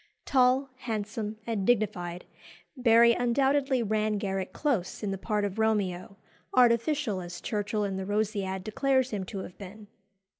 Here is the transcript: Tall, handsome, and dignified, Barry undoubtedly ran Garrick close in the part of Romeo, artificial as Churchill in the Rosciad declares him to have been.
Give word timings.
Tall, 0.25 0.71
handsome, 0.77 1.37
and 1.45 1.63
dignified, 1.63 2.25
Barry 2.75 3.13
undoubtedly 3.13 3.83
ran 3.83 4.17
Garrick 4.17 4.51
close 4.51 5.03
in 5.03 5.11
the 5.11 5.17
part 5.19 5.45
of 5.45 5.59
Romeo, 5.59 6.17
artificial 6.55 7.21
as 7.21 7.39
Churchill 7.39 7.83
in 7.83 7.97
the 7.97 8.05
Rosciad 8.07 8.63
declares 8.63 9.11
him 9.11 9.25
to 9.25 9.43
have 9.43 9.59
been. 9.59 9.85